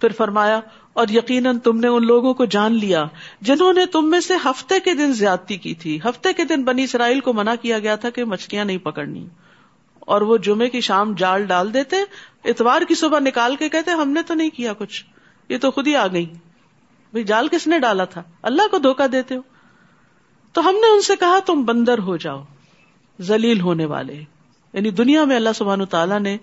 [0.00, 0.60] پھر فرمایا،
[0.92, 3.04] اور یقیناً تم نے ان لوگوں کو جان لیا،
[3.40, 6.84] جنہوں نے تم میں سے ہفتے کے دن زیادتی کی تھی۔ ہفتے کے دن بنی
[6.84, 9.28] اسرائیل کو منع کیا گیا تھا کہ مچھلیاں نہیں پکڑنی۔
[10.00, 11.96] اور وہ جمعے کی شام جال ڈال دیتے،
[12.44, 15.04] اتوار کی صبح نکال کے کہتے، ہم نے تو نہیں کیا کچھ،
[15.48, 16.26] یہ تو خود ہی آ گئی۔
[17.10, 19.40] بھائی جال کس نے ڈالا تھا؟ اللہ کو دھوکا دیتے ہو۔
[20.52, 22.44] تو ہم نے ان سے کہا، تم بندر ہو جاؤ
[23.18, 24.24] زلیل ہونے والے۔
[24.72, 26.36] یعنی دنیا میں اللہ سبحان تعالیٰ نے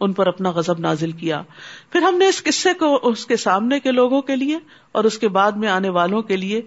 [0.00, 1.42] ان پر اپنا غزب نازل کیا۔
[1.90, 4.58] پھر ہم نے اس قصے کو اس کے سامنے کے لوگوں کے لیے
[4.92, 6.62] اور اس کے بعد میں آنے والوں کے لیے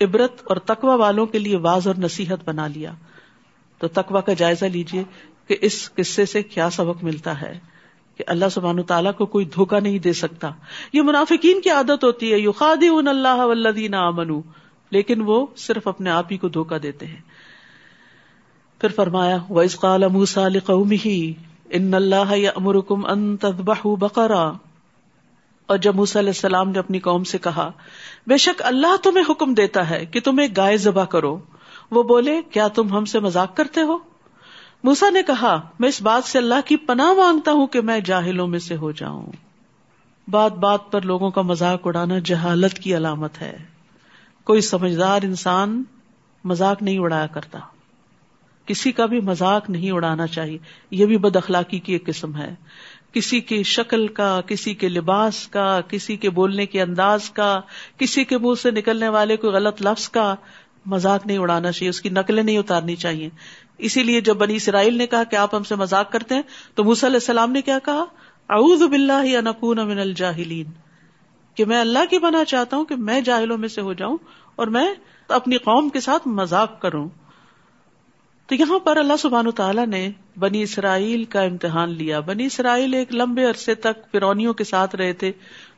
[0.00, 2.92] عبرت اور تقوا والوں کے لیے واض اور نصیحت بنا لیا۔
[3.78, 5.04] تو تقوا کا جائزہ لیجیے
[5.46, 7.58] کہ اس قصے سے کیا سبق ملتا ہے
[8.16, 10.50] کہ اللہ سبحان تعالیٰ کو کوئی دھوکا نہیں دے سکتا۔
[10.92, 14.40] یہ منافقین کی عادت ہوتی ہے یو خادی ان اللہ ولدین امن
[14.90, 17.20] لیکن وہ صرف اپنے آپ ہی کو دھوکا دیتے ہیں۔
[18.80, 21.32] پھر فرمایا ویس قال موسا قومی
[21.72, 24.52] ان اللہ امرکم ان تذبح بقرا۔
[25.66, 27.70] اور جب موسیٰ علیہ السلام نے اپنی قوم سے کہا،
[28.26, 31.38] بے شک اللہ تمہیں حکم دیتا ہے کہ تم ایک گائے ذبح کرو۔
[31.90, 33.98] وہ بولے، کیا تم ہم سے مذاق کرتے ہو؟
[34.84, 38.46] موسا نے کہا، میں اس بات سے اللہ کی پناہ مانگتا ہوں کہ میں جاہلوں
[38.46, 39.26] میں سے ہو جاؤں۔
[40.28, 43.56] بات بات پر لوگوں کا مذاق اڑانا جہالت کی علامت ہے۔
[44.44, 45.82] کوئی سمجھدار انسان
[46.44, 47.58] مذاق نہیں اڑایا کرتا۔
[48.66, 50.58] کسی کا بھی مذاق نہیں اڑانا چاہیے۔
[50.90, 52.54] یہ بھی بد اخلاقی کی ایک قسم ہے۔
[53.12, 57.60] کسی کی شکل کا، کسی کے لباس کا، کسی کے بولنے کے انداز کا،
[57.98, 60.34] کسی کے منہ سے نکلنے والے کوئی غلط لفظ کا
[60.86, 63.28] مذاق نہیں اڑانا چاہیے۔ اس کی نقلیں نہیں اتارنی چاہیے۔
[63.78, 66.42] اسی لیے جب بنی اسرائیل نے کہا کہ آپ ہم سے مذاق کرتے ہیں،
[66.74, 68.04] تو موسی علیہ السلام نے کیا کہا؟
[68.50, 69.40] اعوذ باللہ یا
[69.84, 70.66] من الجاہلین۔
[71.54, 74.16] کہ میں اللہ کی بنا چاہتا ہوں کہ میں جاہلوں میں سے ہو جاؤں
[74.56, 74.94] اور میں
[75.28, 77.08] اپنی قوم کے ساتھ مذاق کروں۔
[78.46, 83.14] تو یہاں پر اللہ سبحان تعالیٰ نے بنی اسرائیل کا امتحان لیا۔ بنی اسرائیل ایک
[83.14, 85.32] لمبے عرصے تک فرونیوں کے ساتھ رہے تھے،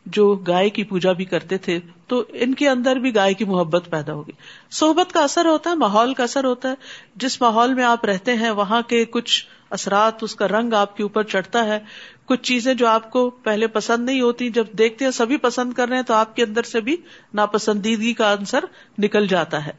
[0.07, 3.89] جو گائے کی پوجا بھی کرتے تھے۔ تو ان کے اندر بھی گائے کی محبت
[3.91, 4.33] پیدا ہوگی
[4.71, 6.75] صحبت کا اثر ہوتا ہے، ماحول کا اثر ہوتا ہے۔
[7.17, 11.03] جس ماحول میں آپ رہتے ہیں، وہاں کے کچھ اثرات، اس کا رنگ آپ کے
[11.03, 11.79] اوپر چڑھتا ہے۔
[12.25, 15.89] کچھ چیزیں جو آپ کو پہلے پسند نہیں ہوتی، جب دیکھتے ہیں، سبھی پسند کر
[15.89, 16.97] رہے ہیں، تو آپ کے اندر سے بھی
[17.35, 18.65] ناپسندیدگی کا عنصر
[18.99, 19.73] نکل جاتا ہے۔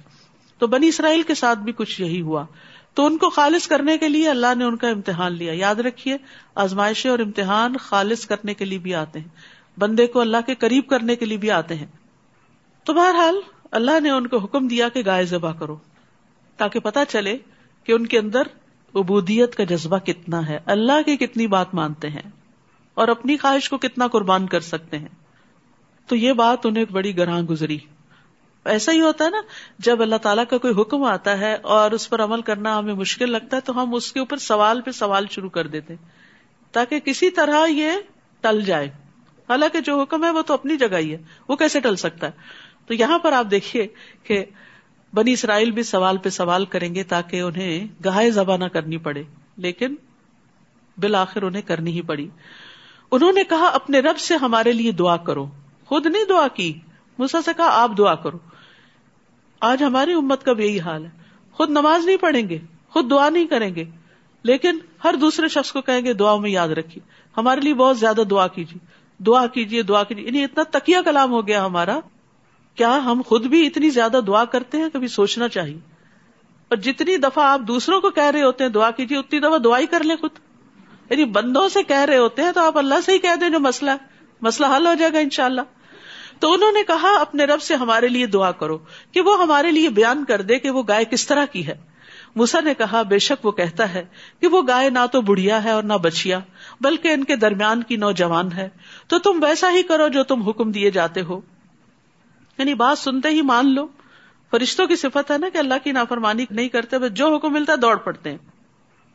[0.58, 2.46] تو بنی اسرائیل کے ساتھ بھی کچھ یہی ہوا۔
[2.96, 6.18] تو ان کو خالص کرنے کے لیے اللہ نے ان کا امتحان لیا۔ یاد رکھیے،
[6.56, 9.28] آزمائشیں اور امتحان خالص کرنے کے لیے بھی آتے ہیں۔
[9.80, 11.86] بندے کو اللہ کے قریب کرنے کے لیے بھی آتے ہیں۔
[12.84, 13.36] تو بہرحال
[13.72, 15.78] اللہ نے ان کو حکم دیا کہ گائے ذبح کرو،
[16.58, 17.38] تاکہ پتا چلے
[17.84, 18.42] کہ ان کے اندر
[18.96, 22.30] عبودیت کا جذبہ کتنا ہے۔ اللہ کی کتنی بات مانتے ہیں
[22.94, 25.08] اور اپنی خواہش کو کتنا قربان کر سکتے ہیں۔
[26.08, 27.78] تو یہ بات انہیں بڑی گراں گزری۔
[28.66, 29.38] ایسا ہی ہوتا ہے نا،
[29.80, 33.32] جب اللہ تعالیٰ کا کوئی حکم آتا ہے اور اس پر عمل کرنا ہمیں مشکل
[33.32, 35.96] لگتا ہے تو ہم اس کے اوپر سوال پہ سوال شروع کر دیتے
[36.72, 37.92] تاکہ کسی طرح یہ
[38.42, 38.88] ٹل جائے۔
[39.50, 41.18] حالانکہ جو حکم ہے وہ تو اپنی جگہ ہی ہے،
[41.48, 42.32] وہ کیسے ٹل سکتا ہے؟
[42.88, 43.88] تو یہاں پر آپ دیکھیے
[44.24, 44.46] کہ
[45.14, 49.24] بنی اسرائیل بھی سوال پہ سوال کریں گے تاکہ انہیں گائے زبا نہ کرنی پڑے،
[49.58, 49.96] لیکن
[50.98, 52.30] بالآخر انہیں کرنی ہی پڑی۔
[53.12, 55.46] انہوں نے کہا، اپنے رب سے ہمارے لیے دعا کرو۔
[55.86, 56.80] خود نہیں دعا کی
[57.18, 58.38] مسا سے کہا، آپ دعا کرو۔
[59.66, 61.10] آج ہماری امت کا بھی یہی حال ہے۔
[61.52, 62.60] خود نماز نہیں پڑھیں گے،
[62.90, 63.84] خود دعا نہیں کریں گے۔
[64.44, 68.22] لیکن ہر دوسرے شخص کو کہیں گے دعا میں یاد رکھیے۔ ہمارے لیے بہت زیادہ
[68.30, 68.86] دعا کیجیے۔
[69.24, 72.00] دعا کیجیے دعا کیجیے۔ یعنی اتنا تکیا کلام ہو گیا ہمارا۔
[72.76, 75.80] کیا ہم خود بھی اتنی زیادہ دعا کرتے ہیں؟ کبھی سوچنا چاہیے۔
[76.70, 79.80] اور جتنی دفعہ آپ دوسروں کو کہہ رہے ہوتے ہیں، دعا کیجیے، اتنی دفعہ دعا
[79.80, 80.32] ہی کر لیں خود۔
[81.10, 83.60] یعنی بندوں سے کہہ رہے ہوتے ہیں تو آپ اللہ سے ہی کہہ دیں جو
[83.60, 83.98] مسئلہ ہے۔
[84.42, 85.62] مسئلہ حل ہو جائے گا ان شاء اللہ
[86.40, 88.78] تو انہوں نے کہا، اپنے رب سے ہمارے لیے دعا کرو
[89.12, 91.78] کہ وہ ہمارے لیے بیان کر دے کہ وہ گائے کس طرح کی ہے۔
[92.36, 94.06] موسا نے کہا، بے شک وہ کہتا ہے
[94.40, 96.40] کہ وہ گائے نہ تو بڑھیا ہے اور نہ بچیا،
[96.82, 98.70] بلکہ ان کے درمیان کی نوجوان ہے۔
[99.08, 101.42] تو تم ویسا ہی کرو جو تم حکم دیے جاتے ہو۔
[102.58, 103.88] یعنی بات سنتے ہی مان لو۔
[104.52, 107.72] فرشتوں کی صفت ہے نا کہ اللہ کی نافرمانی نہیں کرتے بس جو حکم ملتا
[107.72, 108.38] ہے دوڑ پڑتے ہیں۔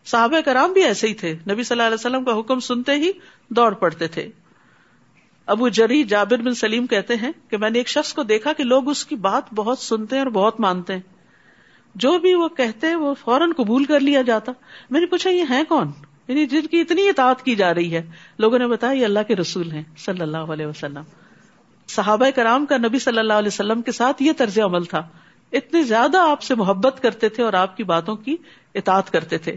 [0.06, 3.12] صحابہ کرام بھی ایسے ہی تھے۔ نبی صلی اللہ علیہ وسلم کا حکم سنتے ہی
[3.48, 4.28] دوڑ پڑتے تھے۔
[5.50, 8.64] ابو جری جابر بن سلیم کہتے ہیں کہ میں نے ایک شخص کو دیکھا کہ
[8.64, 11.00] لوگ اس کی بات بہت سنتے ہیں اور بہت مانتے ہیں۔
[11.94, 14.52] جو بھی وہ کہتے ہیں وہ فوراً قبول کر لیا جاتا۔
[14.90, 15.90] میں نے پوچھا، یہ ہے کون؟
[16.28, 19.36] یعنی جن کی اتنی اطاعت کی جا رہی ہے۔ لوگوں نے بتایا، یہ اللہ کے
[19.36, 21.02] رسول ہیں، صلی اللہ علیہ وسلم۔
[21.88, 25.02] صحابہ کرام کا نبی صلی اللہ علیہ وسلم کے ساتھ یہ طرز عمل تھا۔
[25.52, 28.36] اتنے زیادہ آپ سے محبت کرتے تھے اور آپ کی باتوں کی
[28.74, 29.56] اطاعت کرتے تھے۔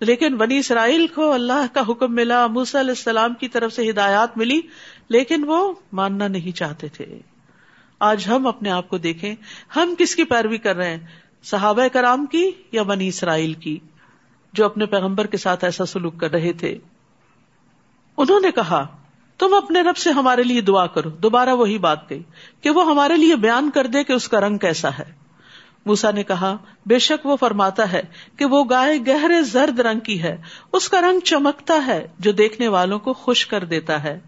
[0.00, 4.36] لیکن بنی اسرائیل کو اللہ کا حکم ملا، موسی علیہ السلام کی طرف سے ہدایات
[4.36, 4.60] ملی۔
[5.08, 7.18] لیکن وہ ماننا نہیں چاہتے تھے۔
[7.98, 9.34] آج ہم اپنے آپ کو دیکھیں،
[9.76, 11.06] ہم کس کی پیروی کر رہے ہیں؟
[11.42, 13.78] صحابہ کرام کی یا بنی اسرائیل کی؟
[14.52, 16.78] جو اپنے پیغمبر کے ساتھ ایسا سلوک کر رہے تھے۔
[18.16, 18.86] انہوں نے کہا،
[19.38, 22.22] تم اپنے رب سے ہمارے لیے دعا کرو۔ دوبارہ وہی بات گئی
[22.60, 25.12] کہ وہ ہمارے لیے بیان کر دے کہ اس کا رنگ کیسا ہے۔
[25.86, 26.56] موسا نے کہا،
[26.86, 28.02] بے شک وہ فرماتا ہے
[28.36, 30.36] کہ وہ گائے گہرے زرد رنگ کی ہے۔
[30.72, 34.20] اس کا رنگ چمکتا ہے جو دیکھنے والوں کو خوش کر دیتا ہے۔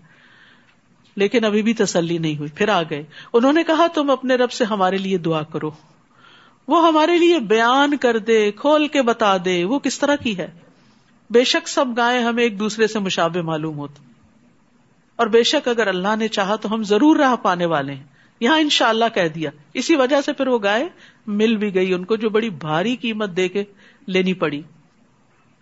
[1.20, 4.52] لیکن ابھی بھی تسلی نہیں ہوئی، پھر آ گئے۔ انہوں نے کہا، تم اپنے رب
[4.52, 5.70] سے ہمارے لیے دعا کرو۔
[6.68, 10.50] وہ ہمارے لیے بیان کر دے، کھول کے بتا دے، وہ کس طرح کی ہے؟
[11.30, 14.12] بے شک سب گائے ہمیں ایک دوسرے سے مشابے معلوم ہوتے۔
[15.16, 18.04] اور بے شک اگر اللہ نے چاہا تو ہم ضرور راہ پانے والے ہیں۔
[18.40, 20.88] یہاں ان شاء اللہ کہہ دیا۔ اسی وجہ سے پھر وہ گائے
[21.26, 23.64] مل بھی گئی، ان کو جو بڑی بھاری قیمت دے کے
[24.06, 24.62] لینی پڑی۔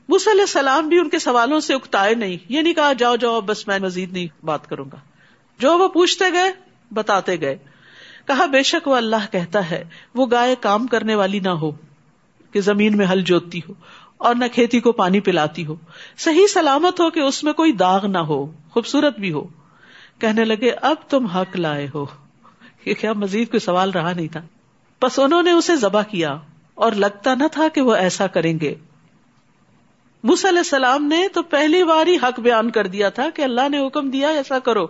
[0.09, 3.69] علیہ السلام بھی ان کے سوالوں سے اکتائے نہیں۔ یہ نہیں کہا، جاؤ جاؤ بس
[3.69, 4.97] میں مزید نہیں بات کروں گا۔
[5.59, 6.53] جو وہ پوچھتے گئے،
[6.95, 7.59] بتاتے گئے۔
[8.27, 9.85] کہا، بے شک وہ اللہ کہتا ہے،
[10.15, 11.71] وہ گائے کام کرنے والی نہ ہو،
[12.53, 13.73] کہ زمین میں ہل جوتتی ہو،
[14.17, 15.75] اور نہ کھیتی کو پانی پلاتی ہو۔
[16.19, 19.47] صحیح سلامت ہو کہ اس میں کوئی داغ نہ ہو، خوبصورت بھی ہو۔
[20.19, 22.07] کہنے لگے، اب تم حق لائے ہو۔
[22.85, 24.41] یہ کیا مزید کوئی سوال رہا نہیں تھا۔
[25.03, 26.37] بس انہوں نے اسے ذبح کیا،
[26.75, 28.75] اور لگتا نہ تھا کہ وہ ایسا کریں گے۔
[30.25, 33.87] علیہ السلام نے تو پہلی بار ہی حق بیان کر دیا تھا کہ اللہ نے
[33.87, 34.87] حکم دیا ایسا کرو۔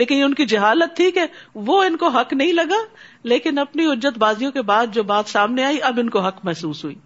[0.00, 1.20] لیکن یہ ان کی جہالت تھی کہ
[1.54, 2.76] وہ ان کو حق نہیں لگا،
[3.22, 6.84] لیکن اپنی اجت بازیوں کے بعد جو بات سامنے آئی، اب ان کو حق محسوس
[6.84, 6.96] ہوئی۔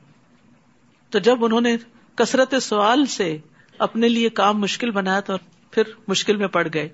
[1.11, 1.76] تو جب انہوں نے
[2.14, 3.38] کثرت سوال سے
[3.79, 5.32] اپنے لیے کام مشکل بنایا تو
[5.70, 6.88] پھر مشکل میں پڑ گئے۔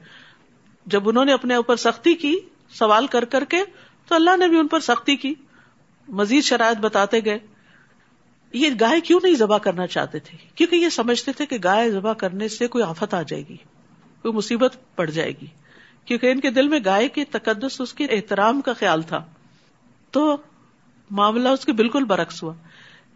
[0.87, 2.37] جب انہوں نے اپنے اوپر سختی کی،
[2.71, 3.65] سوال کر کر کے،
[4.09, 5.35] تو اللہ نے بھی ان پر سختی کی۔
[6.09, 7.39] مزید شرائط بتاتے گئے۔
[8.53, 12.13] یہ گائے کیوں نہیں ذبح کرنا چاہتے تھے؟ کیونکہ یہ سمجھتے تھے کہ گائے ذبح
[12.13, 13.57] کرنے سے کوئی آفت آ جائے گی،
[14.23, 15.47] کوئی مصیبت پڑ جائے گی۔
[16.05, 19.25] کیونکہ ان کے دل میں گائے کی تقدس، اس کے احترام کا خیال تھا۔
[20.11, 20.37] تو
[21.11, 22.55] معاملہ اس کے بالکل برعکس ہوا۔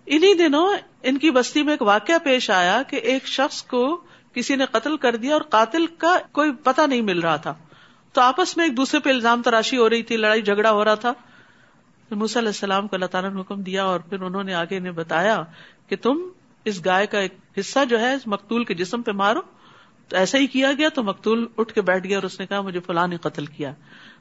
[0.07, 4.01] انہیں دنوں ان کی بستی میں ایک واقعہ پیش آیا کہ ایک شخص کو
[4.33, 7.55] کسی نے قتل کر دیا اور قاتل کا کوئی پتہ نہیں مل رہا تھا۔
[8.13, 10.95] تو آپس میں ایک دوسرے پہ الزام تراشی ہو رہی تھی، لڑائی جھگڑا ہو رہا
[10.95, 11.13] تھا۔
[12.11, 15.43] علیہ السلام کو اللہ تعالیٰ نے حکم دیا اور پھر انہوں نے آگے انہیں بتایا
[15.89, 16.29] کہ تم
[16.65, 19.41] اس گائے کا ایک حصہ جو ہے اس مقتول کے جسم پہ مارو۔
[20.09, 22.61] تو ایسا ہی کیا گیا تو مقتول اٹھ کے بیٹھ گیا اور اس نے کہا
[22.61, 23.73] مجھے فلاں نے قتل کیا۔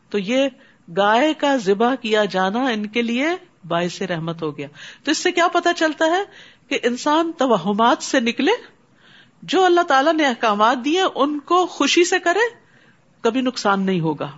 [0.09, 0.49] تو یہ
[0.97, 3.27] گائے کا ذبح کیا جانا ان کے لیے
[3.67, 4.67] باعث رحمت ہو گیا۔
[5.03, 6.23] تو اس سے کیا پتا چلتا ہے
[6.67, 8.51] کہ انسان توہمات سے نکلے،
[9.41, 12.55] جو اللہ تعالیٰ نے احکامات دیے، ان کو خوشی سے کرے،
[13.21, 14.31] کبھی نقصان نہیں ہوگا۔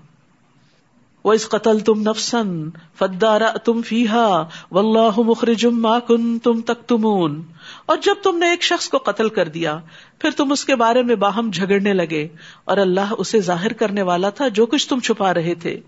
[1.26, 2.70] وہ اس قتل تم نفسن
[3.00, 7.44] فدارا تم فیحا و اللہ مخرجم کن تم تک تمون
[7.86, 9.80] اور جب تم نے ایک شخص کو قتل کر دیا،
[10.20, 12.28] پھر تم اس کے بارے میں باہم جھگڑنے لگے
[12.66, 15.80] اور اللہ اسے ظاہر کرنے والا تھا جو کچھ تم چھپا رہے تھے۔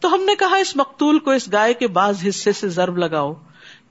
[0.00, 3.34] تو ہم نے کہا، اس مقتول کو اس گائے کے بعض حصے سے ضرب لگاؤ۔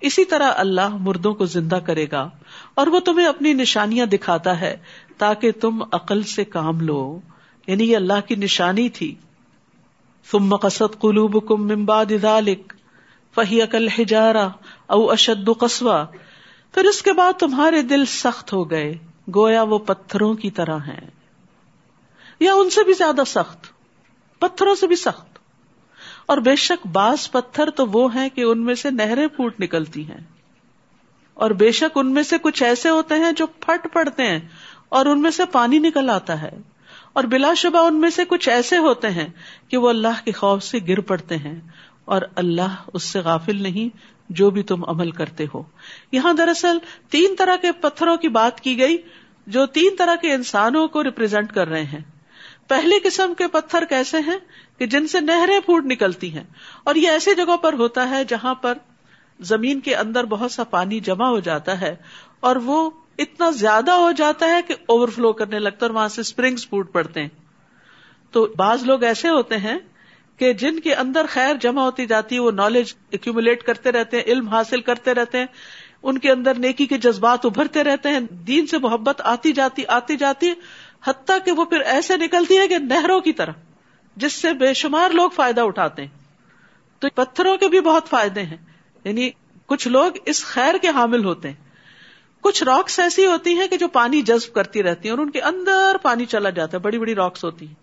[0.02, 2.30] اسی طرح اللہ مردوں کو زندہ کرے گا
[2.76, 4.78] اور وہ تمہیں اپنی نشانیاں دکھاتا ہے
[5.18, 7.20] تاکہ تم عقل سے کام لو۔
[7.68, 9.16] یعنی یہ اللہ کی نشانی تھی۔
[10.32, 12.06] تم مقصد قلوب کم ممباد
[13.36, 14.48] فہی عقل ہجارا
[14.88, 16.06] او اشد قصبہ
[16.74, 18.94] پھر اس کے بعد تمہارے دل سخت ہو گئے،
[19.36, 21.12] گویا وہ پتھروں کی طرح ہیں۔
[22.40, 23.66] یا ان سے بھی زیادہ سخت،
[24.40, 25.40] پتھروں سے بھی سخت۔
[26.26, 30.06] اور بے شک بعض پتھر تو وہ ہیں کہ ان میں سے نہریں پھوٹ نکلتی
[30.08, 30.22] ہیں۔
[31.34, 34.40] اور بے شک ان میں سے کچھ ایسے ہوتے ہیں جو پھٹ پڑتے ہیں
[34.90, 36.58] اور ان میں سے پانی نکل آتا ہے۔
[37.14, 39.28] اور بلا شبہ ان میں سے کچھ ایسے ہوتے ہیں
[39.68, 41.60] کہ وہ اللہ کے خوف سے گر پڑتے ہیں
[42.06, 43.98] اور اللہ اس سے غافل نہیں
[44.30, 45.64] جو بھی تم عمل کرتے ہو۔
[46.12, 46.78] یہاں دراصل
[47.10, 48.98] تین طرح کے پتھروں کی بات کی گئی
[49.48, 52.02] جو تین طرح کے انسانوں کو ریپرزینٹ کر رہے ہیں۔
[52.68, 54.38] پہلی قسم کے پتھر کیسے ہیں
[54.78, 56.44] کہ جن سے نہریں پھوٹ نکلتی ہیں۔
[56.84, 58.78] اور یہ ایسی جگہ پر ہوتا ہے جہاں پر
[59.40, 61.96] زمین کے اندر بہت سا پانی جمع ہو جاتا ہے
[62.40, 66.08] اور وہ اتنا زیادہ ہو جاتا ہے کہ اوور فلو کرنے لگتا ہے اور وہاں
[66.08, 67.30] سے اسپرنگس پھوٹ پڑتے ہیں۔
[68.32, 69.78] تو بعض لوگ ایسے ہوتے ہیں
[70.38, 74.24] کہ جن کے اندر خیر جمع ہوتی جاتی ہے، وہ نالج ایکومولیٹ کرتے رہتے ہیں،
[74.24, 75.46] علم حاصل کرتے رہتے ہیں،
[76.04, 80.18] ان کے اندر نیکی کے جذبات ابھرتے رہتے ہیں، دین سے محبت آتی جاتی آتی
[80.18, 80.52] جاتی،
[81.06, 83.52] حتیٰ کہ وہ پھر ایسے نکلتی ہے کہ نہروں کی طرح،
[84.16, 86.10] جس سے بے شمار لوگ فائدہ اٹھاتے ہیں۔
[87.00, 88.58] تو پتھروں کے بھی بہت فائدے ہیں
[89.04, 89.30] یعنی
[89.66, 91.63] کچھ لوگ اس خیر کے حامل ہوتے ہیں۔
[92.44, 95.42] کچھ راکس ایسی ہوتی ہیں کہ جو پانی جذب کرتی رہتی ہیں اور ان کے
[95.42, 97.74] اندر پانی چلا جاتا ہے، بڑی بڑی راکس ہوتی ہیں۔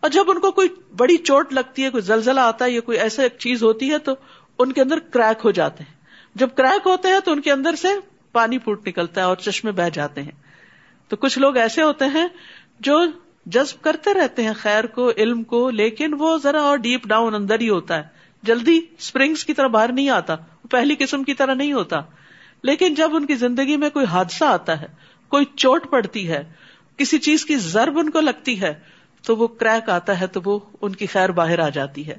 [0.00, 2.98] اور جب ان کو کوئی بڑی چوٹ لگتی ہے، کوئی زلزلہ آتا ہے یا کوئی
[2.98, 4.14] ایسا چیز ہوتی ہے، تو
[4.58, 5.94] ان کے اندر کریک ہو جاتے ہیں۔
[6.34, 7.88] جب کریک ہوتے ہیں، تو ان کے اندر سے
[8.32, 10.30] پانی پھوٹ نکلتا ہے اور چشمے بہ جاتے ہیں۔
[11.08, 12.28] تو کچھ لوگ ایسے ہوتے ہیں
[12.80, 13.04] جو
[13.46, 17.60] جذب کرتے رہتے ہیں خیر کو، علم کو، لیکن وہ ذرا اور ڈیپ ڈاؤن اندر
[17.60, 18.02] ہی ہوتا ہے۔
[18.42, 20.36] جلدی اسپرنگس کی طرح باہر نہیں آتا
[20.70, 22.00] پہلی قسم کی طرح نہیں ہوتا۔
[22.62, 24.86] لیکن جب ان کی زندگی میں کوئی حادثہ آتا ہے،
[25.28, 26.44] کوئی چوٹ پڑتی ہے،
[26.96, 28.74] کسی چیز کی ضرب ان کو لگتی ہے،
[29.22, 32.16] تو وہ کریک آتا ہے تو وہ ان کی خیر باہر آ جاتی ہے۔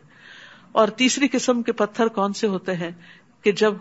[0.72, 2.92] اور تیسری قسم کے پتھر کون سے ہوتے ہیں
[3.42, 3.74] کہ جب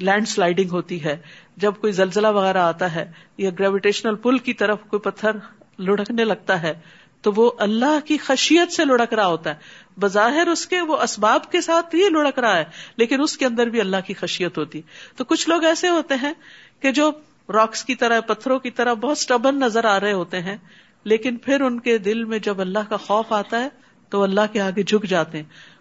[0.00, 1.16] لینڈ سلائڈنگ ہوتی ہے،
[1.56, 5.30] جب کوئی زلزلہ وغیرہ آتا ہے یا گریویٹیشنل پل کی طرف کوئی پتھر
[5.78, 6.74] لڑکنے لگتا ہے
[7.22, 9.54] تو وہ اللہ کی خشیت سے لڑک رہا ہوتا ہے۔
[10.00, 12.64] بظاہر اس کے وہ اسباب کے ساتھ ہی لڑک رہا ہے،
[12.96, 14.80] لیکن اس کے اندر بھی اللہ کی خشیت ہوتی۔
[15.16, 16.32] تو کچھ لوگ ایسے ہوتے ہیں
[16.80, 17.10] کہ جو
[17.48, 20.56] راکس کی طرح، پتھروں کی طرح بہت اسٹبن نظر آ رہے ہوتے ہیں،
[21.04, 23.68] لیکن پھر ان کے دل میں جب اللہ کا خوف آتا ہے،
[24.08, 25.78] تو اللہ کے آگے جھک جاتے ہیں۔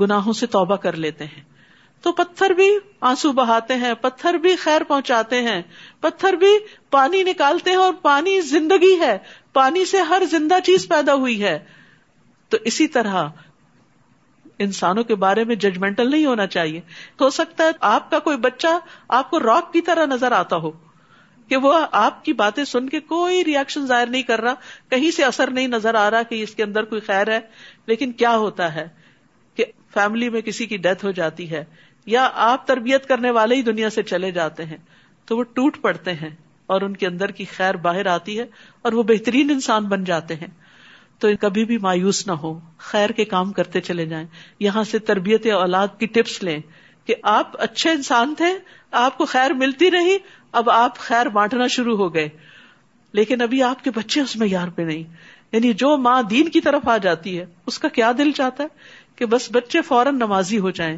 [0.00, 1.54] گناہوں سے توبہ کر لیتے ہیں۔
[2.02, 5.62] تو پتھر بھی آنسو بہاتے ہیں، پتھر بھی خیر پہنچاتے ہیں،
[6.00, 6.58] پتھر بھی
[6.90, 9.18] پانی نکالتے ہیں اور پانی زندگی ہے۔
[9.54, 11.58] پانی سے ہر زندہ چیز پیدا ہوئی ہے۔
[12.48, 13.24] تو اسی طرح
[14.58, 16.80] انسانوں کے بارے میں ججمنٹل نہیں ہونا چاہیے۔
[17.20, 18.66] ہو سکتا ہے آپ کا کوئی بچہ
[19.08, 20.70] آپ کو راک کی طرح نظر آتا ہو
[21.48, 24.54] کہ وہ آپ کی باتیں سن کے کوئی ریئیکشن ظاہر نہیں کر رہا،
[24.88, 27.40] کہیں سے اثر نہیں نظر آ رہا کہ اس کے اندر کوئی خیر ہے۔
[27.86, 28.88] لیکن کیا ہوتا ہے
[29.54, 31.64] کہ فیملی میں کسی کی ڈیتھ ہو جاتی ہے
[32.06, 34.76] یا آپ تربیت کرنے والے ہی دنیا سے چلے جاتے ہیں،
[35.24, 36.30] تو وہ ٹوٹ پڑتے ہیں۔
[36.66, 38.46] اور ان کے اندر کی خیر باہر آتی ہے
[38.82, 40.46] اور وہ بہترین انسان بن جاتے ہیں۔
[41.18, 44.26] تو کبھی بھی مایوس نہ ہو، خیر کے کام کرتے چلے جائیں۔
[44.60, 46.58] یہاں سے تربیت اولاد کی ٹپس لیں
[47.04, 48.58] کہ آپ اچھے انسان تھے،
[48.90, 50.16] آپ کو خیر ملتی رہی،
[50.52, 52.28] اب آپ خیر بانٹنا شروع ہو گئے۔
[53.12, 55.02] لیکن ابھی آپ کے بچے اس میں یار پہ نہیں۔
[55.52, 58.68] یعنی جو ماں دین کی طرف آ جاتی ہے، اس کا کیا دل چاہتا ہے؟
[59.16, 60.96] کہ بس بچے فوراً نمازی ہو جائیں۔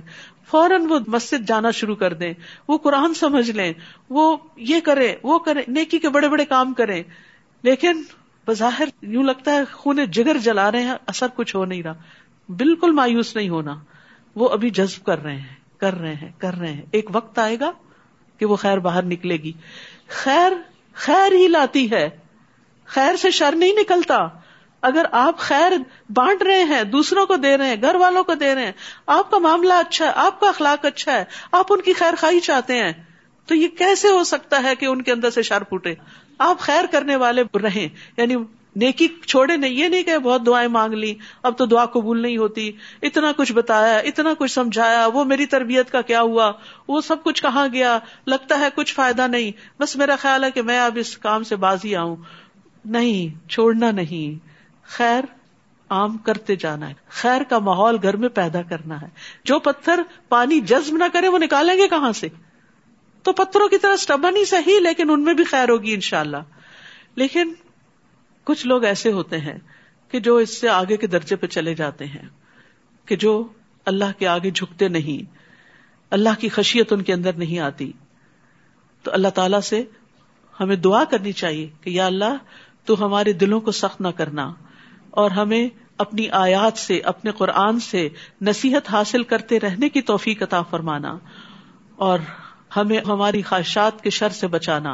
[0.50, 2.32] فوراً وہ مسجد جانا شروع کر دیں،
[2.68, 3.72] وہ قرآن سمجھ لیں،
[4.10, 7.02] وہ یہ کرے وہ کرے نیکی کے بڑے بڑے کام کریں۔
[7.62, 8.02] لیکن
[8.46, 11.92] بظاہر یوں لگتا ہے خون جگر جلا رہے ہیں، اثر کچھ ہو نہیں رہا۔
[12.48, 13.78] بالکل مایوس نہیں ہونا۔
[14.34, 17.56] وہ ابھی جذب کر رہے ہیں، کر رہے ہیں، کر رہے ہیں۔ ایک وقت آئے
[17.60, 17.70] گا
[18.38, 19.52] کہ وہ خیر باہر نکلے گی۔
[20.08, 20.52] خیر
[20.92, 22.10] خیر ہی لاتی ہے۔
[22.84, 24.28] خیر سے شر نہیں نکلتا۔
[24.86, 25.72] اگر آپ خیر
[26.12, 28.72] بانٹ رہے ہیں، دوسروں کو دے رہے ہیں، گھر والوں کو دے رہے ہیں،
[29.06, 32.40] آپ کا معاملہ اچھا ہے، آپ کا اخلاق اچھا ہے، آپ ان کی خیر خائی
[32.40, 32.92] چاہتے ہیں،
[33.46, 35.94] تو یہ کیسے ہو سکتا ہے کہ ان کے اندر سے شر پھوٹے؟
[36.38, 38.34] آپ خیر کرنے والے رہیں یعنی
[38.76, 42.36] نیکی چھوڑے نہیں، یہ نہیں کہ بہت دعائیں مانگ لی، اب تو دعا قبول نہیں
[42.36, 46.52] ہوتی، اتنا کچھ بتایا، اتنا کچھ سمجھایا، وہ میری تربیت کا کیا ہوا،
[46.88, 50.62] وہ سب کچھ کہاں گیا، لگتا ہے کچھ فائدہ نہیں، بس میرا خیال ہے کہ
[50.62, 52.16] میں اب اس کام سے بازی آؤں۔
[52.84, 54.55] نہیں، چھوڑنا نہیں۔
[54.86, 55.24] خیر
[55.90, 59.06] عام کرتے جانا ہے۔ خیر کا ماحول گھر میں پیدا کرنا ہے۔
[59.44, 62.28] جو پتھر پانی جذب نہ کرے وہ نکالیں گے کہاں سے؟
[63.22, 66.36] تو پتھروں کی طرح اسٹبن ہی صحیح، لیکن ان میں بھی خیر ہوگی انشاءاللہ۔
[67.14, 67.54] لیکن
[68.44, 69.58] کچھ لوگ ایسے ہوتے ہیں
[70.10, 72.28] کہ جو اس سے آگے کے درجے پہ چلے جاتے ہیں،
[73.06, 73.48] کہ جو
[73.84, 75.36] اللہ کے آگے جھکتے نہیں،
[76.10, 77.92] اللہ کی خشیت ان کے اندر نہیں آتی۔
[79.02, 79.84] تو اللہ تعالی سے
[80.60, 82.36] ہمیں دعا کرنی چاہیے کہ یا اللہ
[82.84, 84.54] تو ہمارے دلوں کو سخت نہ کرنا۔
[85.16, 85.68] اور ہمیں
[85.98, 88.08] اپنی آیات سے، اپنے قرآن سے
[88.42, 91.18] نصیحت حاصل کرتے رہنے کی توفیق عطا فرمانا
[91.96, 92.18] اور
[92.76, 94.90] ہمیں ہماری خواہشات کے شر سے بچانا۔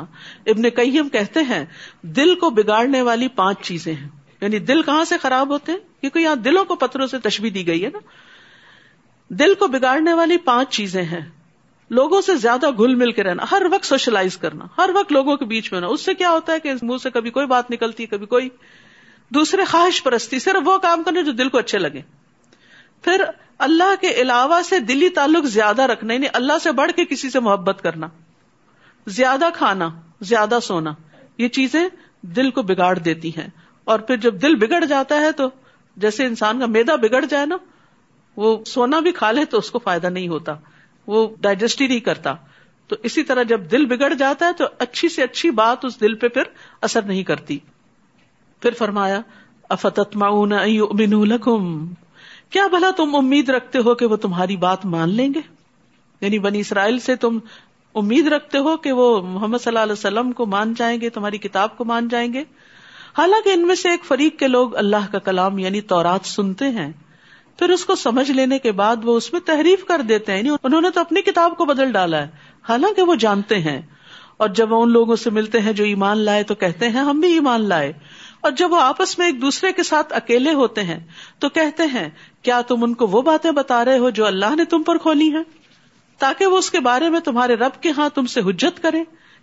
[0.47, 1.65] ابن قیم کہتے ہیں،
[2.03, 4.09] دل کو بگاڑنے والی پانچ چیزیں ہیں۔
[4.41, 7.67] یعنی دل کہاں سے خراب ہوتے ہیں؟ کیونکہ یہاں دلوں کو پتھروں سے تشبی دی
[7.67, 7.99] گئی ہے نا؟
[9.29, 11.31] دل کو بگاڑنے والی پانچ چیزیں ہیں۔
[11.91, 15.45] لوگوں سے زیادہ گل مل کے رہنا، ہر وقت سوشلائز کرنا، ہر وقت لوگوں کے
[15.45, 18.03] بیچ میں ہونا۔ اس سے کیا ہوتا ہے کہ منہ سے کبھی کوئی بات نکلتی
[18.03, 18.49] ہے کبھی کوئی
[19.35, 22.03] دوسرے خواہش پرستی صرف وہ کام کرنے جو دل کو اچھے لگے۔
[23.03, 23.25] پھر
[23.59, 27.41] اللہ کے علاوہ سے دلی تعلق زیادہ رکھنا یعنی اللہ سے بڑھ کے کسی سے
[27.41, 28.09] محبت کرنا،
[29.07, 29.89] زیادہ کھانا،
[30.21, 30.93] زیادہ سونا،
[31.39, 31.89] یہ چیزیں
[32.21, 33.47] دل کو بگاڑ دیتی ہیں۔
[33.85, 35.51] اور پھر جب دل بگڑ جاتا ہے تو
[35.97, 37.57] جیسے انسان کا میدا بگڑ جائے نا،
[38.37, 40.55] وہ سونا بھی کھا لے تو اس کو فائدہ نہیں ہوتا،
[41.07, 42.35] وہ ڈائجسٹ ہی نہیں کرتا۔
[42.87, 46.15] تو اسی طرح جب دل بگڑ جاتا ہے تو اچھی سے اچھی بات اس دل
[46.15, 46.43] پہ پھر
[46.81, 47.59] اثر نہیں کرتی۔
[48.63, 49.21] پھر فرمایا
[49.71, 50.53] افتت معاون
[51.29, 51.69] لکم،
[52.51, 55.41] کیا بھلا تم امید رکھتے ہو کہ وہ تمہاری بات مان لیں گے؟
[56.23, 57.39] یعنی بنی اسرائیل سے تم
[57.95, 61.39] امید رکھتے ہو کہ وہ محمد صلی اللہ علیہ وسلم کو مان جائیں گے، تمہاری
[61.39, 62.45] کتاب کو مان جائیں گے؟
[63.19, 66.91] حالانکہ ان میں سے ایک فریق کے لوگ اللہ کا کلام یعنی تورات سنتے ہیں،
[67.59, 70.51] پھر اس کو سمجھ لینے کے بعد وہ اس میں تحریف کر دیتے ہیں یعنی
[70.63, 72.29] انہوں نے تو اپنی کتاب کو بدل ڈالا ہے،
[72.65, 73.81] حالانکہ وہ جانتے ہیں،
[74.37, 77.21] اور جب وہ ان لوگوں سے ملتے ہیں جو ایمان لائے تو کہتے ہیں، ہم
[77.21, 77.93] بھی ایمان لائے
[78.43, 80.99] اور جب وہ آپس میں ایک دوسرے کے ساتھ اکیلے ہوتے ہیں
[81.39, 82.09] تو کہتے ہیں،
[82.43, 85.29] کیا تم ان کو وہ باتیں بتا رہے ہو جو اللہ نے تم پر کھولی
[85.33, 85.43] ہیں؟
[86.21, 89.03] تاکہ وہ اس کے بارے میں تمہارے رب کے ہاں تم سے حجت کرے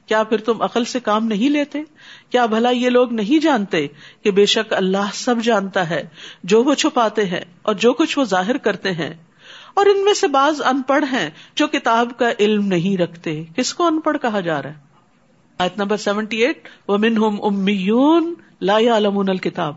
[0.10, 1.82] کیا پھر تم عقل سے کام نہیں لیتے؟
[2.29, 3.88] کیا بھلا یہ لوگ نہیں جانتے
[4.24, 6.03] کہ بے شک اللہ سب جانتا ہے،
[6.44, 9.13] جو وہ چھپاتے ہیں اور جو کچھ وہ ظاہر کرتے ہیں؟
[9.74, 13.74] اور ان میں سے بعض ان پڑھ ہیں جو کتاب کا علم نہیں رکھتے۔ کس
[13.74, 14.88] کو ان پڑھ کہا جا رہا ہے؟
[15.60, 18.75] آیت نمبر سیونٹی ایٹ وہ من ہوم امیون لا
[19.30, 19.74] الکتاب۔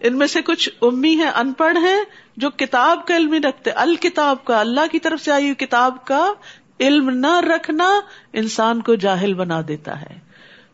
[0.00, 2.04] ان میں سے کچھ امی ہیں، ان پڑھ ہیں،
[2.36, 6.32] جو کتاب کا علم نہیں رکھتے۔ الکتاب کا، اللہ کی طرف سے آئی کتاب کا
[6.80, 8.00] علم نہ رکھنا
[8.32, 10.18] انسان کو جاہل بنا دیتا ہے۔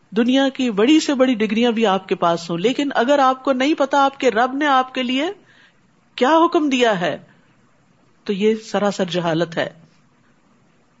[0.09, 3.53] دنیا کی بڑی سے بڑی ڈگریاں بھی آپ کے پاس ہوں، لیکن اگر آپ کو
[3.53, 5.25] نہیں پتا آپ کے رب نے آپ کے لیے
[6.15, 7.17] کیا حکم دیا ہے،
[8.23, 9.82] تو یہ سراسر جہالت ہے۔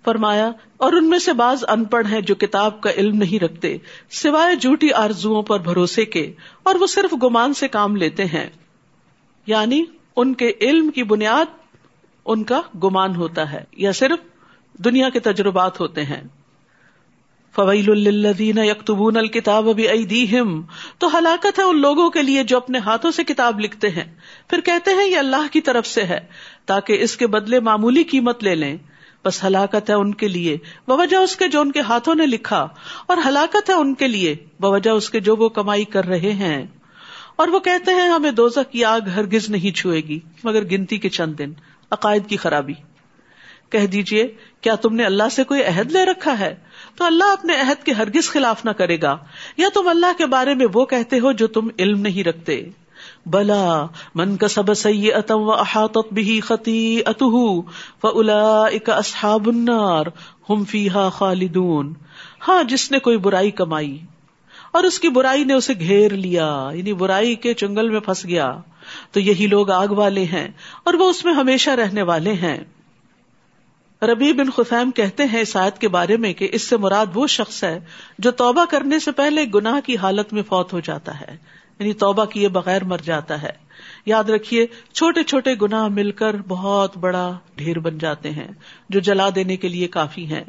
[0.05, 3.77] فرمایا، اور ان میں سے بعض ان پڑھ ہیں جو کتاب کا علم نہیں رکھتے،
[4.11, 6.33] سوائے جھوٹی آرزو پر بھروسے کے،
[6.63, 8.49] اور وہ صرف گمان سے کام لیتے ہیں۔
[9.47, 9.83] یعنی
[10.15, 11.45] ان کے علم کی بنیاد
[12.25, 14.19] ان کا گمان ہوتا ہے، یا صرف
[14.85, 16.21] دنیا کے تجربات ہوتے ہیں۔
[17.55, 20.61] فویل الدین یکتبون الکتاب ابھی ایدیہم
[20.97, 24.15] تو ہلاکت ہے ان لوگوں کے لیے جو اپنے ہاتھوں سے کتاب لکھتے ہیں۔
[24.47, 26.19] پھر کہتے ہیں، یہ اللہ کی طرف سے ہے،
[26.65, 28.77] تاکہ اس کے بدلے معمولی قیمت لے لیں۔
[29.25, 32.67] بس ہلاکت ہے ان کے لیے۔ بوجہ اس کے جو ان کے ہاتھوں نے لکھا،
[33.07, 36.65] اور ہلاکت ہے ان کے لیے۔ بوجہ اس کے جو وہ کمائی کر رہے ہیں۔
[37.35, 41.09] اور وہ کہتے ہیں، ہمیں دوزہ کی آگ ہرگز نہیں چھوئے گی، مگر گنتی کے
[41.09, 41.53] چند دن۔
[41.91, 42.73] عقائد کی خرابی۔
[43.69, 46.55] کہہ دیجیے، کیا تم نے اللہ سے کوئی عہد لے رکھا ہے؟
[46.95, 49.17] تو اللہ اپنے عہد کے ہرگز خلاف نہ کرے گا۔
[49.57, 52.69] یا تم اللہ کے بارے میں وہ کہتے ہو جو تم علم نہیں رکھتے۔
[53.25, 57.59] بلا من کا سب سی و احاط بھی خطی اتہ و
[58.03, 60.05] الا اصحاب النار
[60.49, 61.93] ہم فیحا خالدون۔
[62.47, 63.97] ہاں جس نے کوئی برائی کمائی
[64.71, 68.59] اور اس کی برائی نے اسے گھیر لیا یعنی برائی کے چنگل میں پھنس گیا۔
[69.11, 70.47] تو یہی لوگ آگ والے ہیں
[70.83, 72.57] اور وہ اس میں ہمیشہ رہنے والے ہیں۔
[74.01, 77.27] ربی بن خسیم کہتے ہیں اس آیت کے بارے میں کہ اس سے مراد وہ
[77.27, 77.79] شخص ہے
[78.19, 81.37] جو توبہ کرنے سے پہلے گناہ کی حالت میں فوت ہو جاتا ہے۔
[81.83, 83.63] یعنی توبہ کیے بغیر مر جاتا ہے۔
[84.05, 88.47] یاد رکھیے، چھوٹے چھوٹے گناہ مل کر بہت بڑا ڈھیر بن جاتے ہیں
[88.89, 90.43] جو جلا دینے کے لیے کافی ہیں۔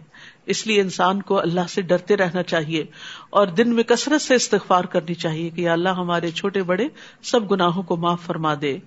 [0.46, 2.84] اس لیے انسان کو اللہ سے ڈرتے رہنا چاہیے
[3.30, 6.88] اور دن میں کثرت سے استغفار کرنی چاہیے کہ اللہ ہمارے چھوٹے بڑے
[7.22, 8.78] سب گناہوں کو معاف فرما دے۔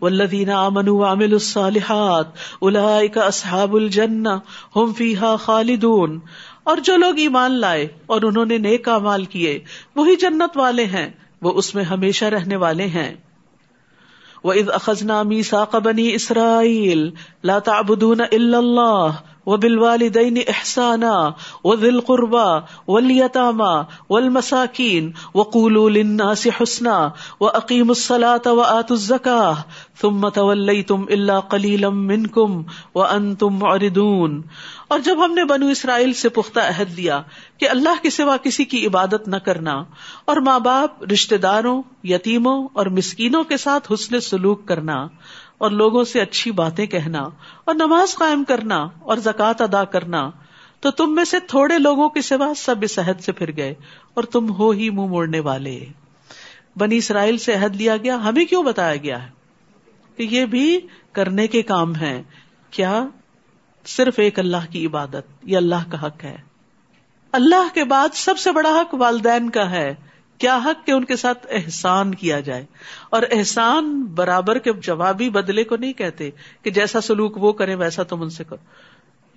[0.00, 2.26] ولدین امن عامل الصالحات
[2.62, 4.26] الا اصحاب الجن
[4.76, 6.20] ہم فیحا خالدون۔
[6.64, 9.58] اور جو لوگ ایمان لائے اور انہوں نے نیک مال کیے،
[9.96, 11.08] وہی جنت والے ہیں۔
[11.42, 13.14] وہ اس میں ہمیشہ رہنے والے ہیں۔
[14.44, 17.10] وہ عید اخذنا می ساق بنی اسرائیل
[17.44, 21.30] لاتا ابدون اللہ و بل والدین احسانا
[21.64, 27.08] و دل قربا ولیتاما ول مساکین و قول الناس حسنا
[27.40, 29.54] و عقیم الصلاۃ و آت الزکا
[30.00, 32.62] ثم توليتم الا قليلا منكم
[32.94, 34.42] وانتم معرضون
[34.88, 37.20] اور جب ہم نے بنو اسرائیل سے پختہ عہد دیا
[37.58, 39.72] کہ اللہ کے سوا کسی کی عبادت نہ کرنا
[40.24, 44.96] اور ماں باپ رشتے داروں، یتیموں اور مسکینوں کے ساتھ حسن سلوک کرنا
[45.58, 47.22] اور لوگوں سے اچھی باتیں کہنا
[47.64, 50.30] اور نماز قائم کرنا اور زکوٰۃ ادا کرنا،
[50.80, 53.74] تو تم میں سے تھوڑے لوگوں کے سوا سب اس عہد سے پھر گئے
[54.14, 55.78] اور تم ہو ہی منہ موڑنے والے۔
[56.76, 59.30] بنی اسرائیل سے عہد لیا گیا، ہمیں کیوں بتایا گیا ہے
[60.16, 60.80] کہ یہ بھی
[61.12, 62.22] کرنے کے کام ہے
[62.70, 63.04] کیا
[63.86, 66.36] صرف ایک اللہ کی عبادت، یہ اللہ کا حق ہے۔
[67.32, 69.94] اللہ کے بعد سب سے بڑا حق والدین کا ہے۔
[70.38, 72.64] کیا حق کہ ان کے ساتھ احسان کیا جائے؟
[73.10, 76.30] اور احسان برابر کے جوابی بدلے کو نہیں کہتے
[76.62, 78.64] کہ جیسا سلوک وہ کرے ویسا تم ان سے کرو۔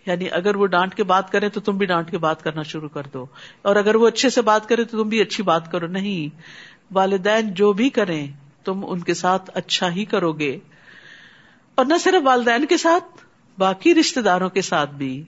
[0.06, 2.90] یعنی اگر وہ ڈانٹ کے بات کرے تو تم بھی ڈانٹ کے بات کرنا شروع
[2.90, 3.26] کر دو۔
[3.62, 6.36] اور اگر وہ اچھے سے بات کرے تو تم بھی اچھی بات کرو۔ نہیں،
[6.94, 8.28] والدین جو بھی کریں
[8.66, 10.60] تم ان کے ساتھ اچھا ہی کرو گے۔
[11.76, 13.29] اور نہ صرف والدین کے ساتھ
[13.60, 15.24] باقی رشتے داروں کے ساتھ بھی،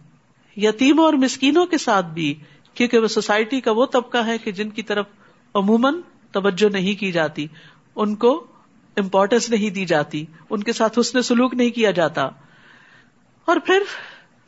[0.57, 2.35] یتیموں اور مسکینوں کے ساتھ بھی،
[2.73, 5.05] کیونکہ وہ سوسائٹی کا وہ طبقہ ہے کہ جن کی طرف
[5.53, 5.93] عموماً
[6.31, 7.47] توجہ نہیں کی جاتی،
[7.95, 8.47] ان کو
[8.97, 12.29] امپورٹینس نہیں دی جاتی، ان کے ساتھ حسن سلوک نہیں کیا جاتا۔
[13.45, 13.83] اور پھر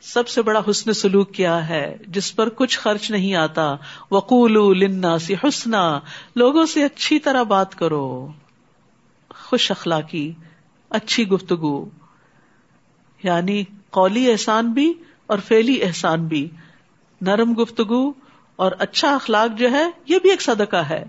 [0.00, 3.76] سب سے بڑا حسن سلوک کیا ہے، جس پر کچھ خرچ نہیں آتا۔
[4.10, 6.00] وقول لنا سی حسنا،
[6.36, 8.32] لوگوں سے اچھی طرح بات کرو۔
[9.34, 10.32] خوش اخلاقی،
[10.90, 11.84] اچھی گفتگو۔
[13.24, 14.92] یعنی قولی احسان بھی
[15.26, 16.48] اور فیلی احسان بھی۔
[17.20, 18.12] نرم گفتگو
[18.56, 21.04] اور اچھا اخلاق جو ہے، یہ بھی ایک صدقہ ہے۔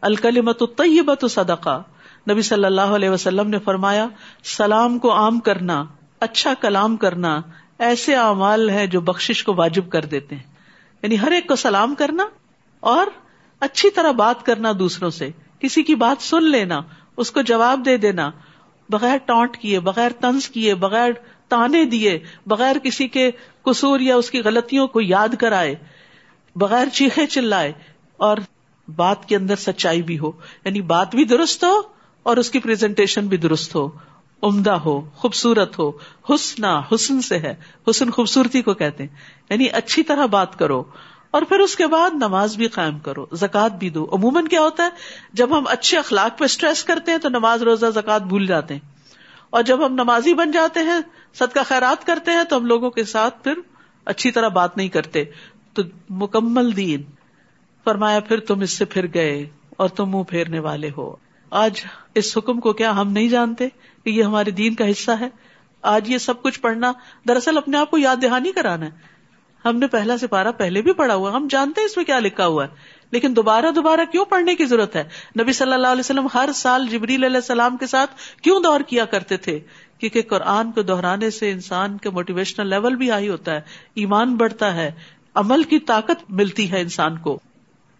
[0.00, 1.82] الکلمت الطیبت صدقہ۔
[2.30, 4.08] نبی صلی اللہ علیہ وسلم نے فرمایا،
[4.44, 5.84] سلام کو عام کرنا
[6.20, 7.40] اچھا کلام کرنا
[7.78, 10.42] ایسے اعمال ہے جو بخش کو واجب کر دیتے ہیں۔
[11.02, 12.24] یعنی ہر ایک کو سلام کرنا
[12.80, 13.06] اور
[13.60, 16.80] اچھی طرح بات کرنا دوسروں سے۔ کسی کی بات سن لینا،
[17.16, 18.30] اس کو جواب دے دینا،
[18.90, 21.10] بغیر ٹانٹ کیے، بغیر تنز کیے، بغیر
[21.54, 23.30] تانے دیے، بغیر کسی کے
[23.62, 25.74] قصور یا اس کی غلطیوں کو یاد کرائے،
[26.56, 27.72] بغیر چیخے چلائے،
[28.18, 28.38] اور
[28.88, 30.30] بات کے اندر سچائی بھی ہو
[30.64, 31.76] یعنی بات بھی درست ہو
[32.26, 33.88] اور اس کی پریزنٹیشن بھی درست ہو،
[34.42, 35.90] عمدہ ہو، خوبصورت ہو
[36.30, 37.54] حسنا حسن سے ہے،
[37.86, 39.10] حسن خوبصورتی کو کہتے ہیں
[39.50, 40.82] یعنی اچھی طرح بات کرو،
[41.30, 44.82] اور پھر اس کے بعد نماز بھی قائم کرو زکات بھی دو، عموماً کیا ہوتا
[44.82, 44.90] ہے،
[45.32, 48.93] جب ہم اچھے اخلاق پہ اسٹریس کرتے ہیں تو نماز روزہ زکات بھول جاتے ہیں۔
[49.54, 51.00] اور جب ہم نمازی بن جاتے ہیں،
[51.34, 53.52] صدقہ خیرات کرتے ہیں، تو ہم لوگوں کے ساتھ پھر
[54.04, 55.24] اچھی طرح بات نہیں کرتے۔
[55.74, 57.02] تو مکمل دین۔
[57.84, 61.16] فرمایا، پھر تم اس سے پھر گئے اور تم منہ پھیرنے والے ہو۔
[61.50, 61.80] آج
[62.14, 63.68] اس حکم کو کیا ہم نہیں جانتے
[64.04, 65.28] کہ یہ ہمارے دین کا حصہ ہے؟
[65.82, 66.92] آج یہ سب کچھ پڑھنا،
[67.28, 68.90] دراصل اپنے آپ کو یاد دہانی کرانا ہے۔
[69.64, 72.46] ہم نے پہلا سپارہ پہلے بھی پڑھا ہوا، ہم جانتے ہیں اس میں کیا لکھا
[72.46, 72.70] ہوا ہے۔
[73.14, 75.04] لیکن دوبارہ دوبارہ کیوں پڑھنے کی ضرورت ہے؟
[75.40, 78.10] نبی صلی اللہ علیہ وسلم ہر سال جبریل علیہ السلام کے ساتھ
[78.42, 79.60] کیوں دور کیا کرتے تھے؟
[79.98, 83.60] کیونکہ قرآن کو دہرانے سے انسان کے موٹیویشنل لیول بھی ہائی ہوتا ہے،
[83.94, 84.90] ایمان بڑھتا ہے،
[85.34, 87.38] عمل کی طاقت ملتی ہے انسان کو۔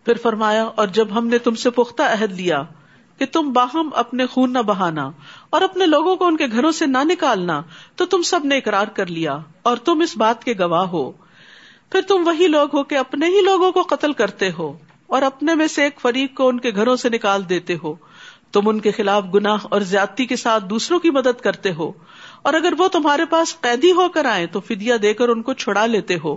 [0.04, 2.62] پھر فرمایا، اور جب ہم نے تم سے پختہ عہد لیا
[3.18, 5.10] کہ تم باہم اپنے خون نہ بہانا
[5.50, 7.62] اور اپنے لوگوں کو ان کے گھروں سے نہ نکالنا،
[7.96, 11.12] تو تم سب نے اقرار کر لیا اور تم اس بات کے گواہ ہو۔
[11.92, 14.72] پھر تم وہی لوگ ہو کہ اپنے ہی لوگوں کو قتل کرتے ہو۔
[15.06, 17.94] اور اپنے میں سے ایک فریق کو ان کے گھروں سے نکال دیتے ہو۔
[18.52, 21.92] تم ان کے خلاف گناہ اور زیادتی کے ساتھ دوسروں کی مدد کرتے ہو۔
[22.42, 25.52] اور اگر وہ تمہارے پاس قیدی ہو کر آئے تو فدیا دے کر ان کو
[25.52, 26.34] چھڑا لیتے ہو۔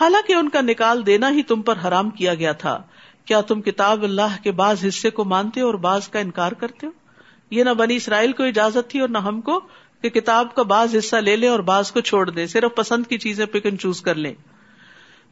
[0.00, 2.82] حالانکہ ان کا نکال دینا ہی تم پر حرام کیا گیا تھا۔
[3.24, 6.86] کیا تم کتاب اللہ کے بعض حصے کو مانتے ہو اور بعض کا انکار کرتے
[6.86, 6.90] ہو؟
[7.50, 9.60] یہ نہ بنی اسرائیل کو اجازت تھی اور نہ ہم کو
[10.02, 13.18] کہ کتاب کا بعض حصہ لے لیں اور بعض کو چھوڑ دیں صرف پسند کی
[13.18, 14.34] چیزیں پک اینڈ چوز کر لیں۔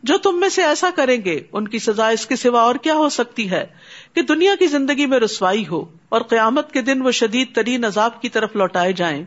[0.07, 2.95] جو تم میں سے ایسا کریں گے، ان کی سزا اس کے سوا اور کیا
[2.95, 3.66] ہو سکتی ہے؟
[4.14, 8.23] کہ دنیا کی زندگی میں رسوائی ہو اور قیامت کے دن وہ شدید ترین عذاب
[8.23, 9.25] کی طرف لوٹائے جائیں۔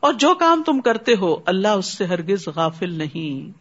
[0.00, 3.58] اور جو کام تم کرتے ہو، اللہ اس سے ہرگز غافل نہیں۔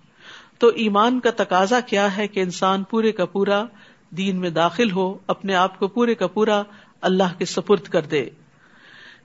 [0.60, 3.64] تو ایمان کا تقاضا کیا ہے کہ انسان پورے کا پورا
[4.10, 6.64] دین میں داخل ہو، اپنے آپ کو پورے کا پورا
[7.02, 8.30] اللہ کے سپرد کر دے۔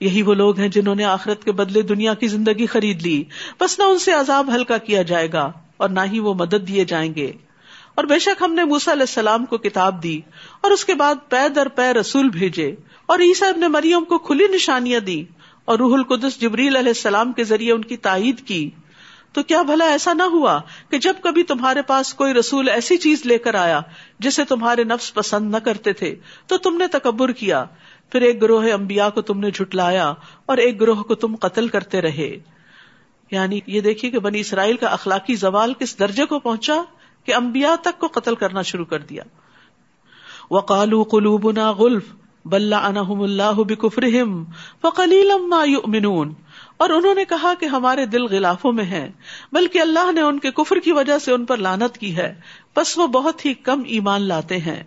[0.01, 3.24] یہی وہ لوگ ہیں جنہوں نے آخرت کے بدلے دنیا کی زندگی خرید لی۔
[3.61, 6.84] بس نہ ان سے عذاب ہلکا کیا جائے گا۔ اور نہ ہی وہ مدد دیے
[6.84, 7.32] جائیں گے۔
[7.94, 10.20] اور بے شک ہم نے موسا علیہ السلام کو کتاب دی
[10.60, 12.74] اور اس کے بعد پے در پے رسول بھیجے
[13.06, 15.24] اور عیسا ابن مریم کو کھلی نشانیاں دی
[15.64, 18.70] اور روح القدس جبریل علیہ السلام کے ذریعے ان کی تائید کی۔
[19.32, 20.60] تو کیا بھلا ایسا نہ ہوا
[20.90, 23.80] کہ جب کبھی تمہارے پاس کوئی رسول ایسی چیز لے کر آیا
[24.18, 26.14] جسے تمہارے نفس پسند نہ کرتے تھے؟
[26.46, 27.64] تو تم نے تکبر کیا۔
[28.12, 30.14] پھر ایک گروہ امبیا کو تم نے جھٹلایا
[30.46, 32.36] اور ایک گروہ کو تم قتل کرتے رہے۔
[33.30, 36.82] یعنی یہ دیکھیے کہ بنی اسرائیل کا اخلاقی زوال کس درجے کو پہنچا
[37.24, 39.22] کہ امبیا تک کو قتل کرنا شروع کر دیا۔
[40.50, 42.02] وقالو قلوبنا غلف،
[42.44, 44.44] بل انہم اللہ بکفرہم
[44.82, 46.34] فقلیلا ما یؤمنون۔
[46.76, 49.08] اور انہوں نے کہا کہ ہمارے دل غلافوں میں ہیں،
[49.52, 52.40] بلکہ اللہ نے ان کے کفر کی وجہ سے ان پر لانت کی ہے،
[52.76, 54.84] بس وہ بہت ہی کم ایمان لاتے ہیں۔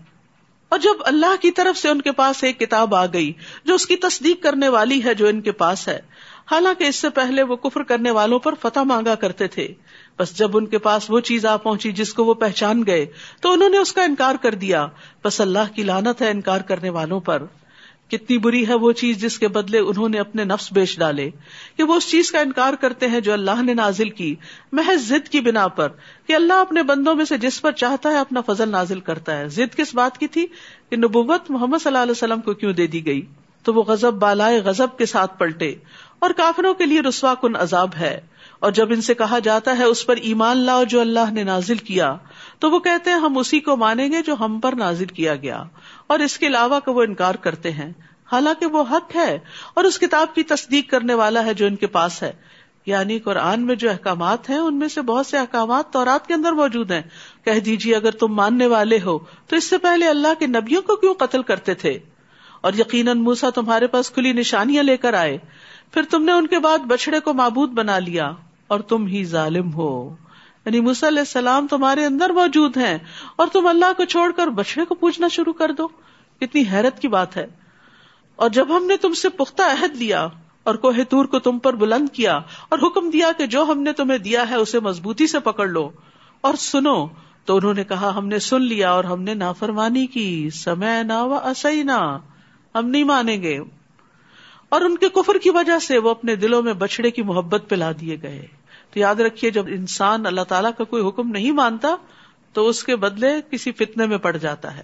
[0.69, 3.33] اور جب اللہ کی طرف سے ان کے پاس ایک کتاب آ گئی،
[3.65, 5.99] جو اس کی تصدیق کرنے والی ہے، جو ان کے پاس ہے
[6.51, 9.67] حالانکہ اس سے پہلے وہ کفر کرنے والوں پر فتح مانگا کرتے تھے۔
[10.19, 13.05] بس جب ان کے پاس وہ چیز آ پہنچی جس کو وہ پہچان گئے،
[13.41, 14.87] تو انہوں نے اس کا انکار کر دیا۔
[15.23, 17.43] بس اللہ کی لانت ہے انکار کرنے والوں پر۔
[18.11, 21.29] کتنی بری ہے وہ چیز جس کے بدلے انہوں نے اپنے نفس بیچ ڈالے۔
[21.77, 24.35] کہ وہ اس چیز کا انکار کرتے ہیں جو اللہ نے نازل کی۔
[24.71, 25.87] محض ضد کی بنا پر
[26.27, 29.47] کہ اللہ اپنے بندوں میں سے جس پر چاہتا ہے اپنا فضل نازل کرتا ہے۔
[29.47, 30.47] ضد کس بات کی تھی؟
[30.89, 33.21] کہ نبوت محمد صلی اللہ علیہ وسلم کو کیوں دے دی گئی؟
[33.63, 35.75] تو وہ غزب بالائے غزب کے ساتھ پلٹے۔
[36.21, 38.21] اور کافروں کے لیے رسوا کن عذاب ہے۔
[38.59, 41.77] اور جب ان سے کہا جاتا ہے اس پر ایمان لاؤ جو اللہ نے نازل
[41.77, 42.15] کیا،
[42.59, 45.63] تو وہ کہتے ہیں ہم اسی کو مانیں گے جو ہم پر نازل کیا گیا۔
[46.07, 47.93] اور اس کے علاوہ کا وہ انکار کرتے ہیں۔
[48.31, 49.39] حالانکہ وہ حق ہے
[49.73, 52.31] اور اس کتاب کی تصدیق کرنے والا ہے جو ان کے پاس ہے۔
[52.85, 56.51] یعنی قرآن میں جو احکامات ہیں، ان میں سے بہت سے احکامات تورات کے اندر
[56.51, 57.01] موجود ہیں۔
[57.45, 60.95] کہہ دیجیے اگر تم ماننے والے ہو، تو اس سے پہلے اللہ کے نبیوں کو
[60.95, 61.99] کیوں قتل کرتے تھے؟
[62.61, 65.37] اور یقیناً موسا تمہارے پاس کھلی نشانیاں لے کر آئے۔
[65.91, 68.31] پھر تم نے ان کے بعد بچڑے کو معبود بنا لیا
[68.67, 70.15] اور تم ہی ظالم ہو۔
[70.65, 72.97] یعنی موسی علیہ السلام تمہارے اندر موجود ہیں
[73.35, 75.87] اور تم اللہ کو چھوڑ کر بچڑے کو پوچھنا شروع کر دو۔
[76.39, 77.47] کتنی حیرت کی بات ہے۔
[78.35, 80.27] اور جب ہم نے تم سے پختہ عہد لیا
[80.63, 83.93] اور کوہ تور کو تم پر بلند کیا اور حکم دیا کہ جو ہم نے
[83.93, 85.89] تمہیں دیا ہے اسے مضبوطی سے پکڑ لو۔
[86.41, 87.07] اور سنو،
[87.45, 91.13] تو انہوں نے کہا، ہم نے سن لیا اور ہم نے نافرمانی کی۔ سمے نہ
[91.13, 92.17] و نہ
[92.75, 93.59] ہم نہیں مانیں گے۔
[94.71, 97.91] اور ان کے کفر کی وجہ سے وہ اپنے دلوں میں بچڑے کی محبت پلا
[98.01, 98.47] دیے گئے۔
[98.93, 101.95] تو یاد رکھیے، جب انسان اللہ تعالیٰ کا کوئی حکم نہیں مانتا،
[102.53, 104.83] تو اس کے بدلے کسی فتنے میں پڑ جاتا ہے۔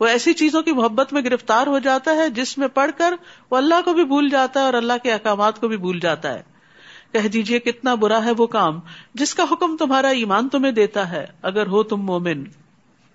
[0.00, 3.14] وہ ایسی چیزوں کی محبت میں گرفتار ہو جاتا ہے جس میں پڑھ کر
[3.50, 6.34] وہ اللہ کو بھی بھول جاتا ہے اور اللہ کے احکامات کو بھی بھول جاتا
[6.34, 6.42] ہے۔
[7.12, 8.80] کہہ دیجیے کتنا برا ہے وہ کام
[9.14, 12.44] جس کا حکم تمہارا ایمان تمہیں دیتا ہے۔ اگر ہو تم مومن،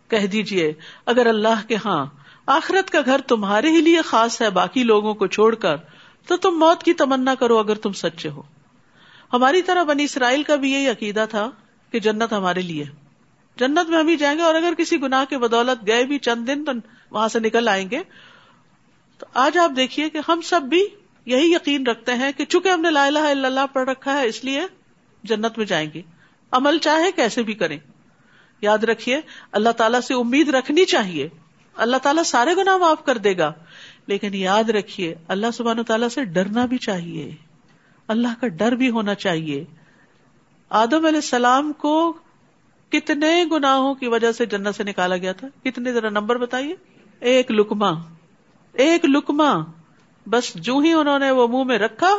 [0.07, 0.73] کہہ دیجیے
[1.05, 2.05] اگر اللہ کے ہاں
[2.45, 5.75] آخرت کا گھر تمہارے ہی لیے خاص ہے، باقی لوگوں کو چھوڑ کر۔
[6.27, 8.41] تو تم موت کی تمنا کرو اگر تم سچے ہو۔
[9.33, 11.51] ہماری طرح بنی اسرائیل کا بھی یہی عقیدہ تھا
[11.91, 12.83] کہ جنت ہمارے لیے
[13.55, 16.47] جنت میں ہم ہی جائیں گے اور اگر کسی گناہ کے بدولت گئے بھی چند
[16.47, 16.71] دن تو
[17.11, 17.99] وہاں سے نکل آئیں گے۔
[19.17, 20.87] تو آج آپ دیکھیے کہ ہم سب بھی
[21.25, 24.27] یہی یقین رکھتے ہیں کہ چونکہ ہم نے لا الہ الا اللہ پڑھ رکھا ہے،
[24.27, 24.61] اس لیے
[25.23, 26.01] جنت میں جائیں گے۔
[26.51, 27.77] عمل چاہے، کیسے بھی کریں۔
[28.61, 31.29] یاد رکھیے، اللہ تعالیٰ سے امید رکھنی چاہیے۔
[31.75, 33.53] اللہ تعالیٰ سارے گنا معاف کر دے گا۔
[34.07, 37.35] لیکن یاد رکھیے، اللہ سبحانہ تعالیٰ سے ڈرنا بھی چاہیے۔
[38.07, 39.65] اللہ کا ڈر بھی ہونا چاہیے۔
[40.69, 42.13] آدم علیہ السلام کو
[42.89, 46.75] کتنے گناہوں کی وجہ سے جنت سے نکالا گیا تھا؟ کتنے؟ ذرا نمبر بتائیے۔
[47.19, 47.91] ایک لکما
[48.73, 49.53] ایک لکما
[50.29, 52.11] بس جو ہی انہوں نے وہ منہ میں رکھا،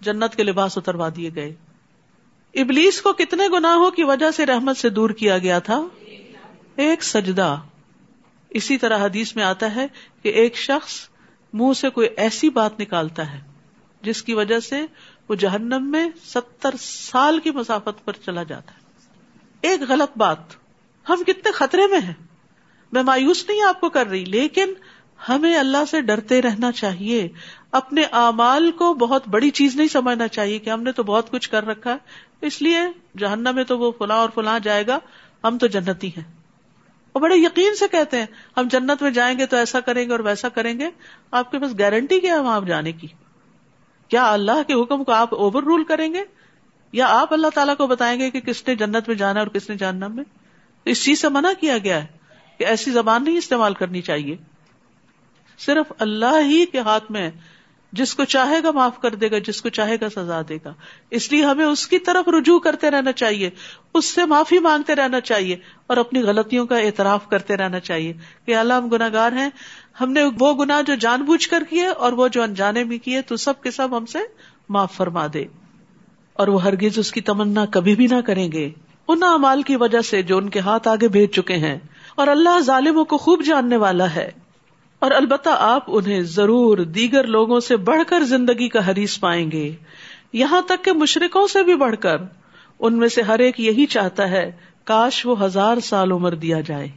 [0.00, 1.54] جنت کے لباس اتروا دیے گئے۔
[2.54, 5.80] ابلیس کو کتنے گناہوں کی وجہ سے رحمت سے دور کیا گیا تھا؟
[6.76, 7.56] ایک سجدہ۔
[8.54, 9.86] اسی طرح حدیث میں آتا ہے
[10.22, 11.08] کہ ایک شخص
[11.52, 13.40] منہ سے کوئی ایسی بات نکالتا ہے
[14.02, 14.86] جس کی وجہ سے
[15.28, 18.78] وہ جہنم میں ستر سال کی مسافت پر چلا جاتا ہے۔
[19.60, 20.38] ایک غلط بات۔
[21.08, 22.14] ہم کتنے خطرے میں ہیں۔
[22.92, 24.72] میں مایوس نہیں آپ کو کر رہی، لیکن
[25.28, 27.28] ہمیں اللہ سے ڈرتے رہنا چاہیے۔
[27.70, 31.50] اپنے اعمال کو بہت بڑی چیز نہیں سمجھنا چاہیے کہ ہم نے تو بہت کچھ
[31.50, 31.96] کر رکھا ہے۔
[32.40, 32.78] اس لیے
[33.18, 34.98] جہنم میں تو وہ فلاں اور فلاں جائے گا،
[35.44, 36.41] ہم تو جنتی ہیں۔
[37.14, 40.12] وہ بڑے یقین سے کہتے ہیں، ہم جنت میں جائیں گے تو ایسا کریں گے
[40.12, 40.90] اور ویسا کریں گے۔
[41.30, 43.06] آپ کے پاس گارنٹی کیا ہے وہاں جانے کی؟
[44.08, 46.22] کیا اللہ کے حکم کو آپ اوور رول کریں گے؟
[46.92, 49.70] یا آپ اللہ تعالیٰ کو بتائیں گے کہ کس نے جنت میں جانا اور کس
[49.70, 50.24] نے جاننا میں؟
[50.84, 52.06] اس چیز سے منع کیا گیا ہے
[52.58, 54.36] کہ ایسی زبان نہیں استعمال کرنی چاہیے۔
[55.58, 57.30] صرف اللہ ہی کے ہاتھ میں
[57.92, 60.74] جس کو چاہے گا معاف کر دے گا، جس کو چاہے گا سزا دے گا۔
[61.10, 63.50] اس لیے ہمیں اس کی طرف رجوع کرتے رہنا چاہیے۔
[63.94, 68.12] اس سے معافی مانگتے رہنا چاہیے اور اپنی غلطیوں کا اعتراف کرتے رہنا چاہیے
[68.46, 69.50] کہ اللہ ہم گناگار ہیں۔
[70.00, 73.22] ہم نے وہ گنا جو جان بوجھ کر کیے اور وہ جو انجانے بھی کیے
[73.22, 74.18] تو سب کے سب ہم سے
[74.68, 75.44] معاف فرما دے۔
[76.32, 78.70] اور وہ ہرگز اس کی تمنا کبھی بھی نہ کریں گے۔
[79.08, 81.78] ان امال کی وجہ سے جو ان کے ہاتھ آگے بھیج چکے ہیں۔
[82.14, 84.30] اور اللہ ظالموں کو خوب جاننے والا ہے۔
[85.02, 89.74] اور البتہ آپ انہیں ضرور دیگر لوگوں سے بڑھ کر زندگی کا حریث پائیں گے۔
[90.32, 92.16] یہاں تک کہ مشرقوں سے بھی بڑھ کر۔
[92.80, 94.52] ان میں سے ہر ایک یہی چاہتا ہے،
[94.84, 96.88] کاش وہ ہزار سال عمر دیا جائے۔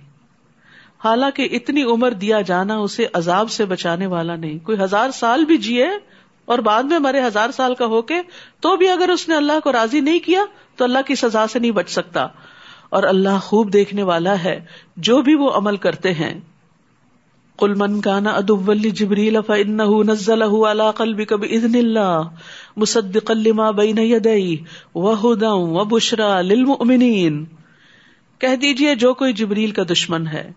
[1.05, 5.57] حالانکہ اتنی عمر دیا جانا اسے عذاب سے بچانے والا نہیں۔ کوئی ہزار سال بھی
[5.57, 5.87] جیے
[6.45, 8.21] اور بعد میں مرے ہزار سال کا ہو کے،
[8.59, 10.41] تو بھی اگر اس نے اللہ کو راضی نہیں کیا،
[10.75, 12.27] تو اللہ کی سزا سے نہیں بچ سکتا۔
[12.89, 14.65] اور اللہ خوب دیکھنے والا ہے،
[14.97, 16.39] جو بھی وہ عمل کرتے ہیں۔
[17.57, 19.37] کل من کانا ادب جبریل
[20.07, 22.21] نزل علی قلبک باذن اللہ
[22.77, 24.57] مصدقا لما بین یدی
[24.95, 27.45] وهدى وبشرى للمؤمنین۔
[28.39, 30.51] کہہ دیجیے جو کوئی جبریل کا دشمن ہے۔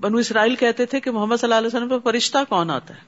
[0.00, 3.00] بنو اسرائیل کہتے تھے کہ محمد صلی اللہ علیہ وسلم پہ فرشتہ کون آتا ہے؟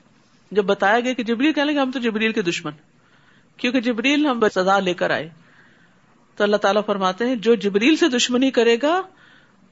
[0.52, 2.72] جب بتایا گیا کہ جبریل کہنے لگے ہم تو جبریل کے دشمن
[3.56, 5.28] کیونکہ جبریل ہم سزا لے کر آئے۔
[6.37, 9.02] تو اللہ تعالیٰ فرماتے ہیں، جو جبریل سے دشمنی کرے گا،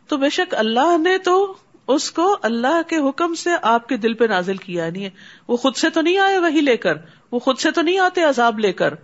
[0.09, 1.55] تو بے شک اللہ نے تو
[1.89, 5.11] اس کو اللہ کے حکم سے آپ کے دل پہ نازل کیا نہیں ہے
[5.49, 6.95] وہ خود سے تو نہیں آئے وہی لے کر،
[7.33, 8.95] وہ خود سے تو نہیں آتے عذاب لے کر۔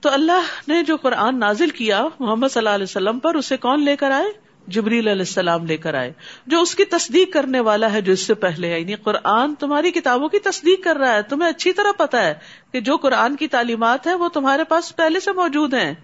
[0.00, 3.84] تو اللہ نے جو قرآن نازل کیا محمد صلی اللہ علیہ وسلم پر، اسے کون
[3.84, 4.26] لے کر آئے؟
[4.66, 6.12] جبریل علیہ السلام لے کر آئے۔
[6.46, 9.90] جو اس کی تصدیق کرنے والا ہے، جو اس سے پہلے ہے یعنی قرآن تمہاری
[9.90, 12.34] کتابوں کی تصدیق کر رہا ہے۔ تمہیں اچھی طرح پتا ہے
[12.72, 15.94] کہ جو قرآن کی تعلیمات ہے وہ تمہارے پاس پہلے سے موجود ہیں۔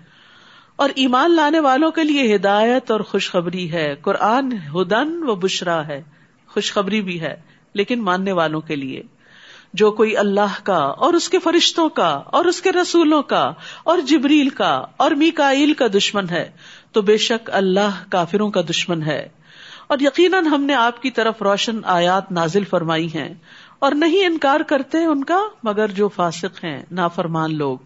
[0.78, 6.02] اور ایمان لانے والوں کے لیے ہدایت اور خوشخبری ہے۔ قرآن ہدن و بشرا ہے۔
[6.48, 7.36] خوشخبری بھی ہے،
[7.74, 9.02] لیکن ماننے والوں کے لیے۔
[9.74, 13.52] جو کوئی اللہ کا اور اس کے فرشتوں کا اور اس کے رسولوں کا
[13.84, 16.50] اور جبریل کا اور میکائیل کا دشمن ہے،
[16.92, 19.28] تو بے شک اللہ کافروں کا دشمن ہے۔
[19.86, 23.34] اور یقیناً ہم نے آپ کی طرف روشن آیات نازل فرمائی ہیں۔
[23.78, 27.78] اور نہیں انکار کرتے ان کا، مگر جو فاسق ہیں، نافرمان لوگ۔